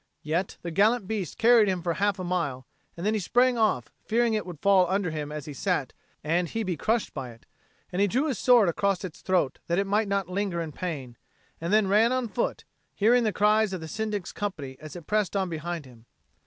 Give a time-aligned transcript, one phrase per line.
[0.23, 2.65] Yet the gallant beast carried him for half a mile,
[2.97, 5.93] and then he sprang off, fearing it would fall under him as he sat
[6.23, 7.45] and he be crushed by it;
[7.91, 11.17] and he drew his sword across its throat that it might not linger in pain,
[11.61, 12.63] and then ran on foot,
[12.95, 16.07] hearing the cries of the Syndic's company as it pressed on behind him.